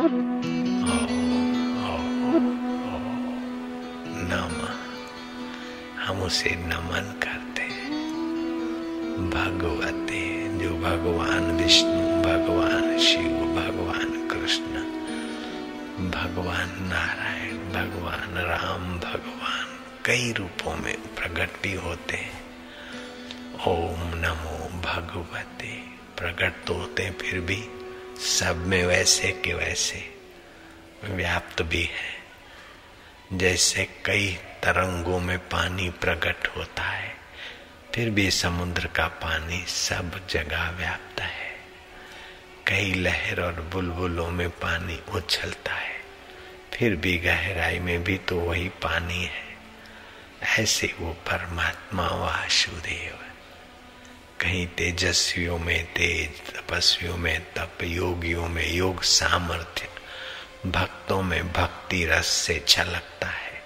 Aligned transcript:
नम 0.00 0.12
हम 6.02 6.22
उसे 6.22 6.50
नमन 6.50 7.20
करते 7.22 7.62
भगवते 9.30 10.48
जो 10.58 10.70
भगवान 10.70 11.62
विष्णु, 11.62 12.22
भगवान 12.22 12.98
शिव, 12.98 13.30
भगवान 13.30 14.28
कृष्ण, 14.28 14.64
भगवान 16.10 16.88
नारायण, 16.88 17.56
भगवान 17.56 18.38
राम, 18.38 18.98
भगवान 18.98 19.78
कई 20.04 20.32
रूपों 20.32 20.76
में 20.76 20.96
प्रकट 20.96 21.62
भी 21.62 21.74
होते 21.74 22.16
हैं। 22.16 22.42
ओम 23.68 24.00
नमो 24.00 24.80
भगवते, 24.80 25.76
प्रकट 26.18 26.64
तो 26.66 26.74
होते 26.74 27.10
फिर 27.10 27.40
भी। 27.40 27.79
सब 28.20 28.56
में 28.56 28.84
वैसे 28.84 29.32
के 29.32 29.54
वैसे। 29.54 30.14
व्याप्त 31.04 31.62
भी 31.62 31.82
है। 31.82 32.20
जैसे 33.32 33.84
कई 34.04 34.38
तरंगों 34.62 35.20
में 35.20 35.38
पानी 35.38 35.90
प्रकट 35.90 36.46
होता 36.56 36.82
है, 36.82 37.16
फिर 37.94 38.10
भी 38.10 38.30
समुद्र 38.30 38.86
का 38.86 39.08
पानी 39.08 39.64
सब 39.66 40.28
जगह 40.28 40.70
व्याप्त 40.70 41.20
है। 41.20 41.50
कई 42.66 42.94
लहर 42.94 43.40
और 43.40 43.52
बुलबुलों 43.52 44.30
में 44.30 44.50
पानी 44.50 45.02
उछलता 45.08 45.74
है, 45.74 45.96
फिर 46.74 46.96
भी 46.96 47.18
गहराई 47.18 47.78
में 47.78 48.04
भी 48.04 48.18
तो 48.18 48.40
वही 48.40 48.68
पानी 48.68 49.24
है। 49.24 49.58
ऐसे 50.42 50.94
वो 50.98 51.12
परमात्मा 51.12 52.08
वासुदेव। 52.08 53.29
कहीं 54.40 54.66
तेजस्वियों 54.66 55.58
में 55.58 55.84
तेज 55.84 56.54
तपस्वियों 56.54 57.16
में 57.16 57.54
तप 57.54 57.78
योगियों 57.82 58.48
में, 58.48 58.72
योग 58.72 59.02
सामर्थ्य, 59.02 59.88
भक्तों 60.70 61.22
में 61.22 61.52
भक्ति 61.52 62.04
रस 62.04 62.26
से 62.26 62.64
छलकता 62.68 63.26
है। 63.26 63.62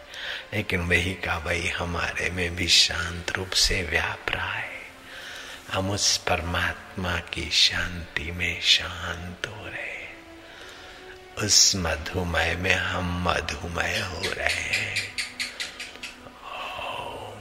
लेकिन 0.54 0.80
वही 0.80 1.14
का 1.14 1.38
वही 1.38 1.68
हमारे 1.68 2.30
में 2.30 2.56
भी 2.56 2.68
शांत 2.68 3.30
रूप 3.30 3.50
से 3.50 3.82
व्याप 3.82 4.26
रहा 4.28 4.52
है। 4.52 4.82
हम 5.72 5.90
उस 5.90 6.16
परमात्मा 6.16 7.18
की 7.18 7.50
शांति 7.50 8.30
में 8.30 8.60
शांत 8.60 9.46
हो 9.46 9.66
रहे 9.66 9.94
उस 11.46 11.72
मधुमय 11.76 12.54
में 12.54 12.74
हम 12.74 13.28
मधुमय 13.28 13.98
हो 13.98 14.20
रहे 14.20 14.74
हैं। 14.74 15.16
ओम 16.52 17.38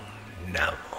नमो 0.52 0.93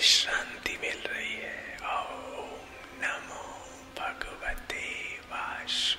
विश्रांति 0.00 0.76
मिल 0.82 1.00
रही 1.12 1.34
है। 1.34 1.76
ओम 1.84 2.60
नमो 3.00 3.42
भगवते 3.98 4.84
वासु 5.32 5.98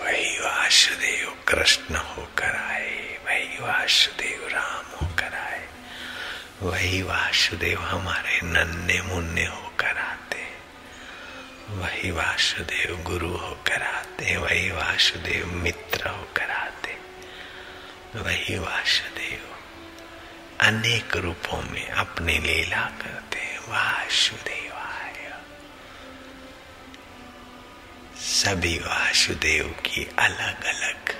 वही 0.00 0.38
वासुदेव 0.38 1.28
कृष्ण 1.48 1.94
होकर 2.12 2.56
आए, 2.56 2.96
वही 3.26 3.58
वासुदेव 3.60 4.48
राम 4.48 4.86
होकर 4.96 5.34
आए, 5.34 5.68
वही 6.62 7.02
वासुदेव 7.02 7.80
हमारे 7.82 8.40
नन्हे 8.44 9.00
मुन्ने 9.02 9.46
होकर 9.46 9.98
आते 10.08 10.42
वही 11.76 12.10
वासुदेव 12.10 13.02
गुरु 13.02 13.36
होकर 13.36 13.82
आते 13.92 14.36
वही 14.36 14.70
वासुदेव 14.70 15.52
मित्र 15.64 16.08
होकर 16.08 16.50
आते 16.50 16.96
वही 18.16 18.58
वासुदेव 18.58 19.50
अनेक 20.62 21.16
रूपों 21.16 21.62
में 21.62 21.88
अपनी 21.88 22.38
लीला 22.38 22.86
करते 22.86 23.58
वासुदेवाय 23.68 25.32
सभी 28.16 28.78
वासुदेव 28.78 29.64
की 29.64 30.08
अलग 30.18 30.64
अलग 30.64 31.16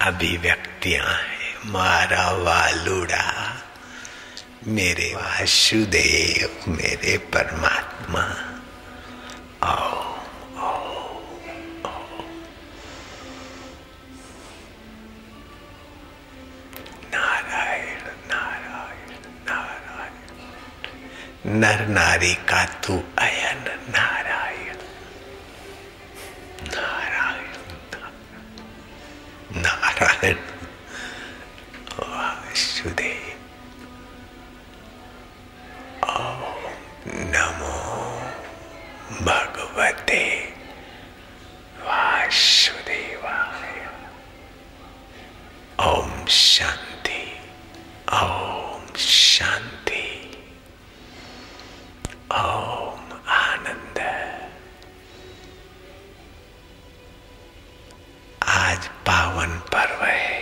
अभिव्यक्तियाँ 0.00 1.14
हैं। 1.14 1.56
मारा 1.66 2.30
वालुड़ा, 2.30 3.56
मेरे 4.66 5.14
वासुदेव, 5.14 6.70
मेरे 6.70 7.18
परमात्मा। 7.18 8.53
नर 21.54 21.86
नारी 21.86 22.34
का 22.34 22.64
तू 22.64 23.04
अयन 23.18 23.64
नारायण। 23.88 24.76
नारायण 26.74 27.56
नारायण। 29.62 30.36
वासुदेव। 31.98 33.13
आज 58.74 58.86
पावन 58.86 59.48
पर्व 59.48 60.04
है। 60.04 60.38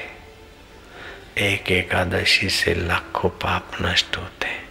एक 1.39 1.71
एकादशी 1.73 2.49
से 2.49 2.75
लाखों 2.75 3.29
पाप 3.29 3.71
नष्ट 3.83 4.17
होते 4.17 4.47
हैं। 4.47 4.69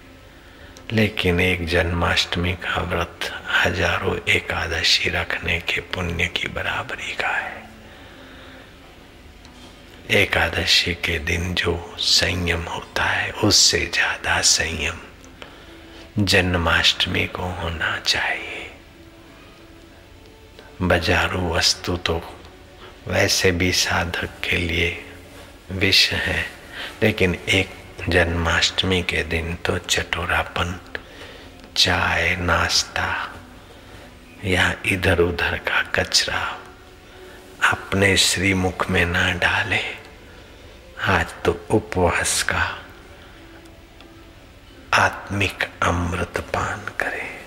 लेकिन 0.93 1.39
एक 1.39 1.67
जन्माष्टमी 1.67 2.53
का 2.53 2.81
व्रत 2.81 3.19
हज़ारों 3.51 4.15
एकादशी 4.29 5.09
रखने 5.09 5.59
के 5.59 5.81
पुण्य 5.81 6.27
की 6.27 6.47
बराबरी 6.47 7.13
का 7.13 7.27
है। 7.27 7.69
एकादशी 10.21 10.93
के 10.95 11.19
दिन 11.19 11.53
जो 11.53 11.95
संयम 11.99 12.63
होता 12.63 13.03
है, 13.03 13.31
उससे 13.31 13.85
ज़्यादा 13.93 14.41
संयम 14.41 14.99
जन्माष्टमी 16.19 17.27
को 17.27 17.53
होना 17.61 17.97
चाहिए। 17.99 18.69
बाजारू 20.81 21.53
वस्तु 21.53 21.97
तो 21.97 22.21
वैसे 23.07 23.51
भी 23.51 23.71
साधक 23.71 24.29
के 24.43 24.57
लिए 24.57 25.05
विष 25.71 26.11
है, 26.11 26.45
लेकिन 27.03 27.35
एक 27.35 27.69
जन्माष्टमी 28.09 29.03
के 29.03 29.23
दिन 29.23 29.55
तो 29.55 29.77
चटोरापन, 29.77 30.79
चाय, 31.77 32.35
नाश्ता, 32.35 33.35
या 34.45 34.75
इधर 34.85 35.19
उधर 35.19 35.57
का 35.57 35.81
कचरा 35.81 36.59
अपने 37.71 38.17
श्रीमुख 38.17 38.89
में 38.89 39.05
ना 39.05 39.31
डाले। 39.33 39.81
आज 41.07 41.25
तो 41.45 41.67
उपवास 41.69 42.43
का 42.43 42.79
आत्मिक 44.93 45.63
अमृत 45.83 46.39
पान 46.39 46.79
करे। 46.79 47.41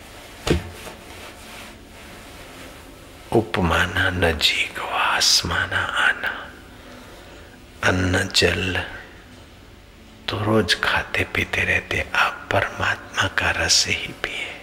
उपमाना 3.32 4.10
नजीक 4.10 4.78
वास 4.78 5.03
माना 5.46 5.78
आना। 5.78 6.50
अन्न, 7.84 8.28
जल 8.36 8.84
तो 10.28 10.44
रोज 10.44 10.80
खाते 10.80 11.24
पीते 11.24 11.64
रहते, 11.64 12.10
आप 12.14 12.48
परमात्मा 12.52 13.28
का 13.28 13.50
रस 13.50 13.86
ही 13.88 14.06
पिए। 14.06 14.62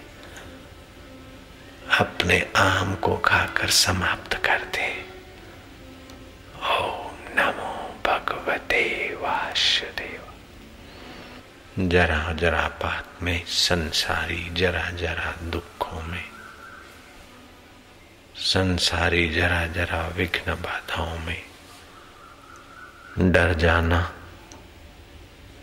अपने 1.98 2.50
आम 2.56 2.94
को 2.94 3.16
खाकर 3.16 3.70
समाप्त 3.70 4.34
कर 4.34 4.58
दे 4.58 5.06
ओम 6.70 7.40
नमो 7.40 8.00
भगवते 8.06 9.14
वासुदेव। 9.20 10.22
जरा 11.88 12.32
जरा 12.32 12.68
बात 12.68 13.22
में, 13.22 13.46
संसारी 13.46 14.50
जरा 14.52 14.90
जरा 14.90 15.34
दुखों 15.42 16.02
में 16.02 16.31
संसारी 18.52 19.28
जरा 19.28 19.66
जरा 19.66 20.08
विघ्न 20.08 20.54
बाधाओं 20.54 21.18
में 21.18 21.42
डर 23.18 23.54
जाना, 23.54 24.12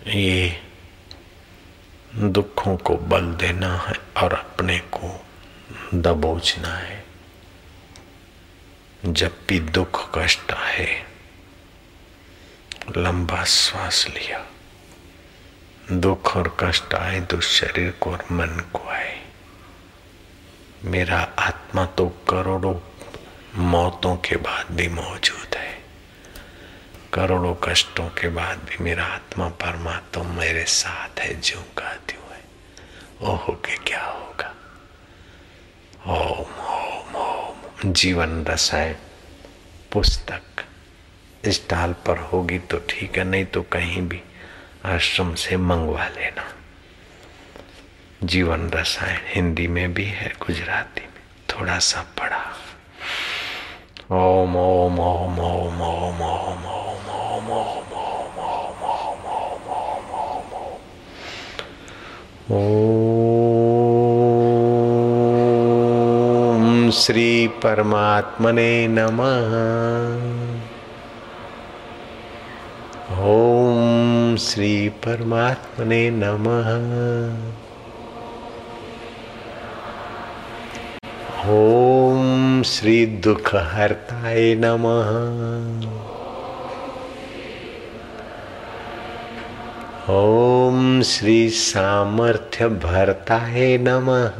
ये 0.08 0.62
दुखों 2.16 2.78
को 2.78 2.98
बल 2.98 3.34
देना 3.34 3.78
है 3.78 3.94
और 4.18 4.34
अपने 4.34 4.80
को 4.80 5.26
दबोचना 5.94 6.68
है। 6.68 7.06
जब 9.06 9.38
भी 9.50 9.60
दुख 9.60 10.18
कष्ट 10.18 10.52
है 10.52 11.08
लंबा 12.98 13.44
श्वास 13.44 14.08
लिया। 14.08 14.46
दुख 15.92 16.38
और 16.38 16.58
कष्ट 16.60 16.94
आए 16.94 17.22
तो 17.22 17.42
शरीर 17.42 17.92
को 17.92 18.12
और 18.12 18.26
मन 18.32 18.70
को 18.74 18.90
आए। 18.90 19.19
मेरा 20.86 21.20
आत्मा 21.40 21.86
तो 21.86 22.08
करोड़ों 22.08 22.76
मौतों 23.56 24.16
के 24.16 24.36
बाद 24.36 24.66
भी 24.72 24.88
मौजूद 24.88 25.56
है। 25.56 25.84
करोड़ों 27.14 27.56
कष्टों 27.64 28.08
के 28.10 28.30
बाद 28.30 28.58
भी 28.58 28.84
मेरा 28.84 29.06
आत्मा 29.06 29.50
परमात्मा 29.50 30.24
मेरे 30.24 30.64
साथ 30.64 31.20
है 31.20 31.34
का 31.78 31.94
त्यों 31.94 32.34
है 32.34 32.44
ओहो, 33.22 33.54
के 33.54 33.78
क्या 33.78 34.04
होगा? 34.04 34.56
ओम 36.08 36.66
ओम 36.66 37.16
ओम। 37.16 37.94
जीवन 37.94 38.46
रसायन 38.46 38.96
पुस्तक। 39.94 40.42
स्टॉल 41.48 41.94
पर 41.94 42.18
होगी 42.18 42.60
तो 42.60 42.78
ठीक 42.90 43.18
है, 43.18 43.24
नहीं 43.24 43.46
तो 43.46 43.62
कहीं 43.62 44.02
भी 44.02 44.22
आश्रम 44.86 45.36
से 45.36 45.58
मंगवा 45.58 46.08
लेना। 46.08 46.54
जीवन 48.24 48.70
रसायन 48.74 49.20
हिंदी 49.34 49.68
में 49.68 49.94
भी 49.94 50.04
है 50.04 50.30
गुजराती 50.46 51.02
में 51.02 51.22
थोड़ा 51.50 51.78
सा 51.80 52.02
पढ़ा 52.20 52.42
ओम 54.16 54.56
ओम 54.56 55.00
ओम 55.00 55.40
ओम 55.40 55.80
ओम 55.82 56.22
ओम 56.22 56.22
ओम 56.22 57.06
ओम 57.12 57.52
ओम 57.52 57.94
ओम 57.94 58.34
ओम 58.40 58.42
ओम 58.48 58.82
ओम 58.90 59.70
ओम 59.78 60.52
ओम 62.58 62.90
ओम 66.58 66.90
श्री 67.00 67.48
परमात्मने 67.64 68.72
नमः 68.90 69.56
ओम 73.30 74.36
श्री 74.40 74.74
परमात्मने 75.06 76.10
नमः 76.12 76.70
ओम 81.52 82.64
श्री 82.64 83.06
दुख 83.06 83.56
हरताय 83.56 84.56
नमः। 84.56 85.10
ओम 90.14 91.02
श्री 91.02 91.50
सामर्थ्य 91.50 92.68
भरताय 92.68 93.78
नमः। 93.82 94.38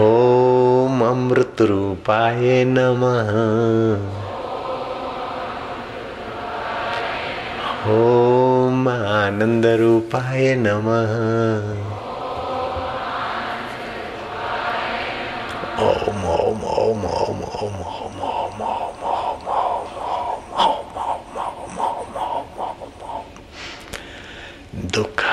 ओम 0.00 1.04
अमृत 1.04 1.56
रूपाय 1.60 2.64
नमः। 2.64 3.32
ओम 7.92 8.88
आनंद 8.88 9.66
रूपाय 9.66 10.54
नमः। 10.58 11.91
दुख 24.92 25.31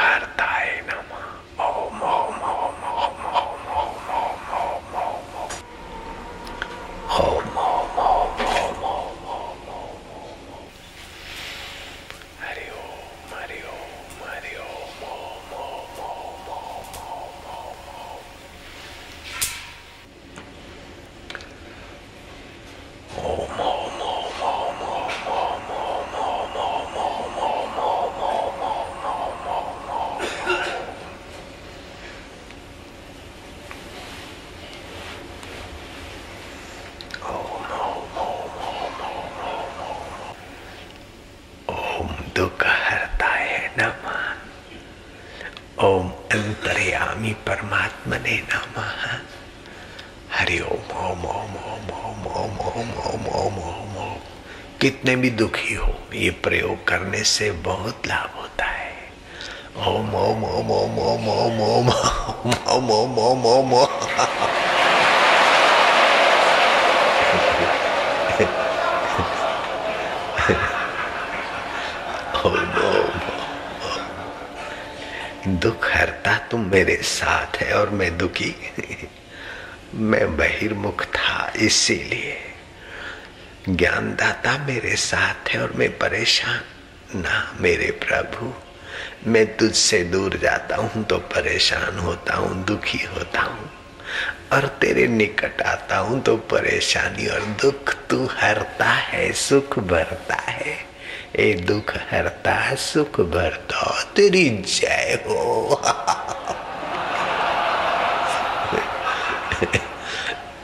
ओम 46.40 46.46
अंतर्यामी 46.46 47.32
परमात्मने 47.48 48.36
नमः 48.50 49.00
हरि 50.36 50.60
ओम 50.74 50.92
ओम 51.06 51.26
ओम 51.28 51.56
ओम 51.72 51.90
ओम 52.00 52.22
ओम 52.42 52.60
ओम 52.72 52.92
ओम 53.08 53.26
ओम 53.40 53.58
ओम 53.70 53.98
ओम 54.04 54.20
कितने 54.82 55.16
भी 55.16 55.30
दुखी 55.42 55.74
हो 55.74 55.94
ये 56.16 56.30
प्रयोग 56.44 56.88
करने 56.88 57.24
से 57.34 57.52
बहुत 57.68 58.08
लाभ 58.08 58.40
होता 58.42 58.66
है 58.66 58.94
ओम 59.90 60.16
ओम 60.16 60.44
ओम 60.46 60.72
ओम 60.72 61.00
ओम 61.00 61.28
ओम 61.30 61.60
ओम 61.60 61.92
ओम 62.70 62.90
ओम 62.90 62.90
ओम 62.92 63.20
ओम 63.20 63.46
ओम 63.46 63.74
ओम 63.74 63.74
ओम 63.74 64.48
दुख 75.60 75.86
तुम 76.60 76.68
मेरे 76.68 76.96
साथ 76.96 77.58
है 77.58 77.74
और 77.74 77.90
मैं 77.90 78.18
दुखी 78.18 78.56
मैं 79.96 80.38
बहिर्मुख 80.38 81.04
था, 81.04 81.54
इसीलिए। 81.56 82.38
ज्ञानदाता 83.70 84.66
मेरे 84.66 84.96
साथ 84.96 85.50
है 85.50 85.62
और 85.62 85.72
मैं 85.72 85.90
परेशान। 85.90 86.60
ना 87.20 87.58
मेरे 87.62 87.92
प्रभु, 87.92 88.54
मैं 89.28 89.58
तुझसे 89.58 90.04
दूर 90.04 90.38
जाता 90.38 90.76
हूँ 90.76 91.04
तो 91.04 91.18
परेशान 91.18 92.00
होता 92.00 92.36
हूँ, 92.36 92.66
दुखी 92.66 93.04
होता 93.04 93.42
हूँ। 93.42 93.70
और 94.54 94.68
तेरे 94.68 95.08
निकट 95.08 95.62
आता 95.62 95.98
हूँ 95.98 96.22
तो 96.22 96.38
परेशानी 96.38 97.28
और 97.28 97.40
दुख 97.40 97.96
तू 98.10 98.30
हरता 98.32 98.86
है, 98.86 99.34
सुख 99.34 99.80
भरता 99.80 100.36
है। 100.36 100.90
ए 101.36 101.54
दुख 101.54 101.94
हरता 102.12 102.52
है, 102.52 102.76
सुख 102.76 103.22
भरता 103.22 104.04
तेरी 104.16 104.50
जय 104.50 105.24
हो। 105.26 105.82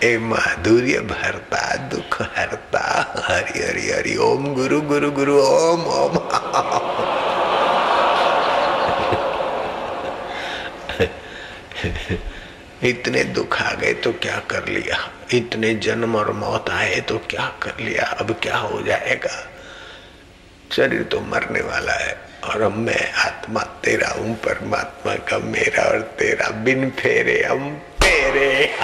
ए 0.03 0.17
माधुर्य 0.17 0.99
भरता, 0.99 1.75
दुख 1.89 2.21
हरता, 2.37 2.81
हरि 3.25 3.59
हरि 3.59 3.89
हरि, 3.91 4.15
ओम 4.17 4.53
गुरु 4.53 4.81
गुरु 4.81 5.11
गुरु, 5.11 5.37
ओम 5.41 5.85
ओम। 5.93 6.17
इतने 12.83 13.23
दुख 13.23 13.61
आ 13.61 13.73
गए 13.73 13.93
तो 13.93 14.11
क्या 14.11 14.37
कर 14.51 14.67
लिया? 14.67 14.97
इतने 15.33 15.73
जन्म 15.75 16.15
और 16.15 16.31
मौत 16.31 16.69
आए 16.69 16.99
तो 17.01 17.17
क्या 17.29 17.45
कर 17.63 17.79
लिया? 17.79 18.03
अब 18.19 18.31
क्या 18.41 18.57
हो 18.57 18.81
जाएगा? 18.81 19.35
शरीर 20.71 21.03
तो 21.03 21.21
मरने 21.21 21.61
वाला 21.61 21.93
है, 21.93 22.17
और 22.43 22.61
अब 22.61 22.77
मैं 22.77 23.11
आत्मा 23.13 23.61
तेरा 23.83 24.09
हूँ, 24.09 24.35
परमात्मा 24.35 25.15
का 25.29 25.37
मेरा 25.39 25.83
और 25.83 26.01
तेरा 26.19 26.49
बिन 26.63 26.89
फेरे, 26.89 27.43
हम 27.43 27.69
तेरे 28.03 28.75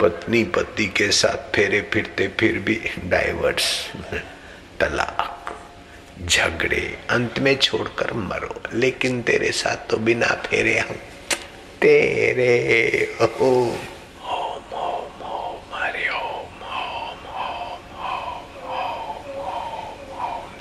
पत्नी 0.00 0.44
पति 0.44 0.86
के 0.86 1.10
साथ 1.12 1.52
फेरे 1.54 1.80
फिरते 1.92 2.28
फिर 2.28 2.58
भी 2.58 2.80
डाइवर्स, 3.04 3.92
तलाक, 4.80 5.58
झगड़े 6.26 6.98
अंत 7.10 7.38
में 7.38 7.56
छोड़कर 7.56 8.12
मरो। 8.12 8.62
लेकिन 8.74 9.22
तेरे 9.22 9.52
साथ 9.52 9.90
तो 9.90 9.96
बिना 9.96 10.26
फेरे 10.26 10.78
हम, 10.78 10.96
तेरे 11.80 13.16
हो 13.20 13.76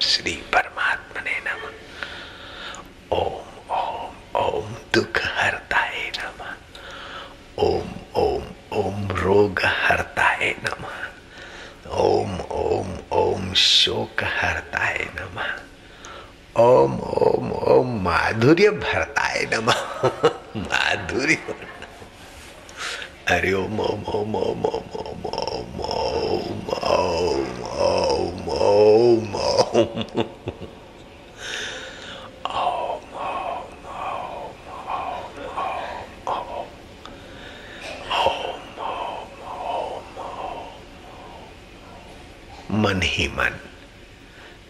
श्री 0.01 0.31
परमात्मा 0.31 1.21
ने 1.21 1.39
नम 1.39 1.63
ओम 3.17 3.71
ओम 3.71 4.39
ओम 4.39 4.75
दुख 4.93 5.21
हरताए 5.25 6.11
नम 6.17 6.39
ओम 7.59 7.89
ओम 8.15 8.43
रोग 9.53 9.65
हरताए 9.65 10.49
नम 10.65 10.85
ओम 12.01 12.39
ओम 12.51 12.87
ओम 13.13 13.53
शोक 13.53 14.23
हरताए 14.37 15.05
नम 15.17 15.37
ओम 16.61 16.93
ओम 17.17 17.51
ओम 17.73 17.91
माधुर्य 18.03 18.69
भरताए 18.81 19.45
नम 19.53 19.69
माधुर्य 20.57 21.37
हरि 23.29 23.53
ओम 23.53 23.79
ओम 23.79 24.03
ओम 24.15 24.35
ओम 24.35 24.65
ओम 24.65 24.89
ओम 25.03 25.25
ओम 25.33 25.81
ओम 26.01 27.61
ओम 27.83 28.49
ओम 28.49 28.49
ओम 28.71 29.35
ओम 29.35 30.22
मन 42.93 43.01
ही 43.01 43.27
मन 43.27 43.59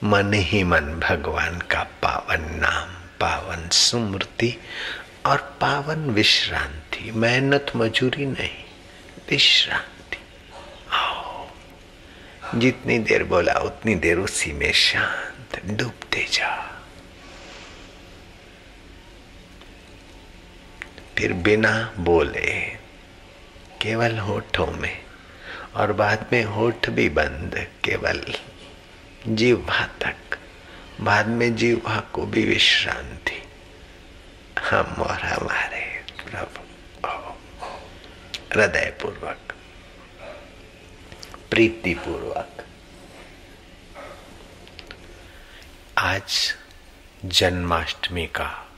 मन 0.03 0.33
ही 0.33 0.63
मन 0.63 0.99
भगवान 0.99 1.59
का 1.59 1.83
पावन 1.83 2.41
नाम, 2.41 2.89
पावन 3.19 3.69
सुमृति 3.69 4.59
और 5.25 5.37
पावन 5.61 6.09
विश्रांति। 6.09 7.11
मेहनत 7.11 7.71
मजूरी 7.75 8.25
नहीं, 8.25 8.63
विश्रांति। 9.29 10.17
आओ, 10.91 11.47
जितनी 12.55 12.99
देर 12.99 13.23
बोला 13.23 13.53
उतनी 13.53 13.95
देर 13.95 14.17
उसी 14.17 14.51
में 14.51 14.73
शांत 14.73 15.65
डूबते 15.65 16.27
जा 16.31 16.81
फिर 21.17 21.33
बिना 21.33 21.93
बोले, 21.99 22.61
केवल 23.81 24.17
होठों 24.17 24.67
में 24.67 25.03
और 25.75 25.93
बाद 25.93 26.25
में 26.31 26.43
होठ 26.43 26.89
भी 26.89 27.09
बंद, 27.09 27.67
केवल 27.83 28.21
जीवा 29.27 29.85
तक। 29.85 30.39
बाद 31.01 31.27
में 31.27 31.55
जीवा 31.55 31.99
को 31.99 32.25
भी 32.25 32.45
विश्रांति। 32.45 33.43
हम 34.69 34.85
और 34.85 35.21
हमारे 35.21 36.03
प्रभु। 36.25 36.63
हृदय 38.53 38.97
पूर्वक 39.01 39.39
प्रीति 41.49 41.93
पूर्वक 41.93 42.49
आज 45.97 46.55
जन्माष्टमी 47.25 48.27
का, 48.27 48.71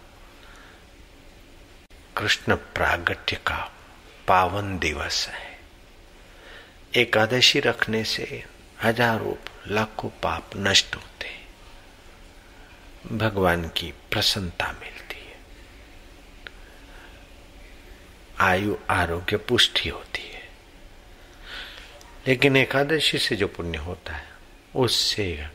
कृष्ण 2.17 2.55
प्रागट्य 2.55 3.35
का 3.35 3.71
पावन 4.27 4.79
दिवस 4.79 5.27
है। 5.27 5.44
एकादशी 6.95 7.59
रखने 7.59 8.03
से 8.03 8.43
हज़ारों 8.83 9.33
लाखों 9.67 10.09
पाप 10.09 10.49
नष्ट 10.55 10.95
होते 10.95 11.27
भगवान 13.17 13.67
की 13.67 13.93
प्रसन्नता 14.11 14.71
मिलती 14.71 15.27
है। 15.27 15.37
आयु 18.39 18.75
आरोग्य 18.89 19.37
पुष्टि 19.37 19.89
होती 19.89 20.21
है। 20.21 20.49
लेकिन 22.27 22.57
एकादशी 22.57 23.17
से 23.17 23.35
जो 23.35 23.47
पुण्य 23.47 23.77
होता 23.77 24.13
है, 24.13 24.27
उससे 24.75 25.47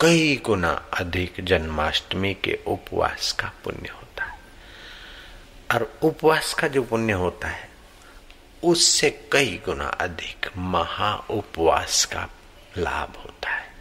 कई 0.00 0.36
गुना 0.36 0.70
अधिक 0.70 1.34
जन्माष्टमी 1.40 2.34
के 2.34 2.58
उपवास 2.66 3.32
का 3.32 3.52
पुण्य 3.64 3.88
होता 3.88 4.24
है। 4.24 4.38
और 5.74 5.98
उपवास 6.02 6.54
का 6.54 6.68
जो 6.68 6.82
पुण्य 6.82 7.12
होता 7.12 7.48
है 7.48 7.65
उससे 8.62 9.28
कई 9.32 9.62
गुना 9.64 9.86
अधिक 9.86 10.50
महा 10.56 11.14
उपवास 11.14 12.04
का 12.04 12.28
लाभ 12.78 13.16
होता 13.16 13.50
है। 13.50 13.72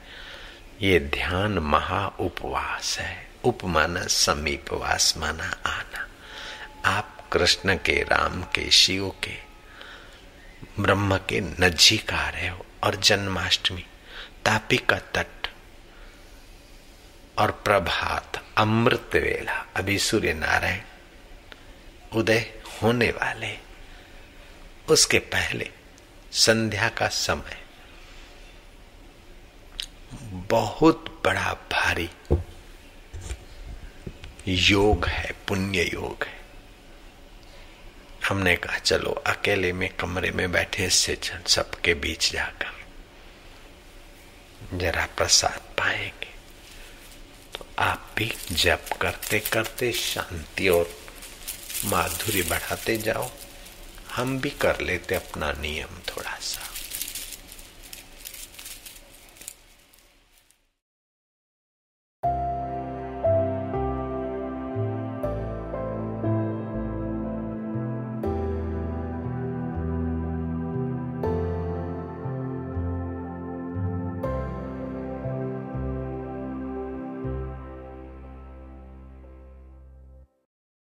ये 0.82 1.00
ध्यान 1.00 1.52
महा 1.52 2.08
उपवास 2.08 3.00
है। 3.00 3.32
उपमाना 3.44 4.08
समीपवास 4.08 5.18
माना 5.18 5.52
आना। 5.66 6.08
आप 6.86 7.30
कृष्ण 7.34 7.76
के, 7.76 8.04
राम 8.04 8.44
के, 8.44 8.72
शिव 8.72 9.10
के, 9.10 9.38
ब्रह्म 10.80 11.18
के 11.18 11.42
नजीक 11.42 12.14
आ 12.14 12.30
रहे 12.30 12.48
हो 12.48 12.66
और 12.84 12.96
जन्माष्टमी, 12.96 13.86
तापी 14.46 14.78
का 14.78 15.00
तट 15.00 15.48
और 17.38 17.52
प्रभात, 17.52 18.44
अमृत 18.58 19.10
वेला, 19.14 19.66
अभी 19.76 20.00
सूर्य 20.00 20.34
नारायण 20.34 20.82
उदय 22.14 22.62
होने 22.84 23.10
वाले 23.10 23.65
उसके 24.90 25.20
पहले, 25.20 25.70
संध्या 26.32 26.90
का 26.90 27.08
समय। 27.08 27.58
बहुत 30.32 31.22
बड़ा, 31.26 31.54
भारी 31.72 32.10
योग 34.48 35.06
है, 35.06 35.36
पुण्य 35.48 35.90
योग 35.94 36.24
है। 36.24 36.36
हमने 38.30 38.56
कहा, 38.56 38.78
चलो, 38.78 39.12
अकेले 39.12 39.74
में, 39.74 39.90
कमरे 39.90 40.32
में 40.32 40.52
बैठे 40.52 40.90
से 40.90 41.18
सबके 41.48 41.94
बीच 41.94 42.32
जाकर 42.32 42.76
जरा 44.78 45.06
प्रसाद 45.06 45.62
पाएँगे। 45.78 46.36
तो 47.58 47.66
आप 47.80 48.14
भी 48.16 48.34
जप 48.52 48.86
करते 49.02 49.40
करते 49.40 49.92
शांति 49.92 50.70
और 50.70 50.90
माधुरी 51.86 52.42
बढ़ाते 52.42 52.98
जाओ। 52.98 53.32
हम 54.16 54.40
भी 54.40 54.50
कर 54.50 54.80
लेते 54.80 55.16
अपना 55.16 55.52
नियम 55.52 56.00
थोड़ा 56.10 56.38
सा। 56.42 56.75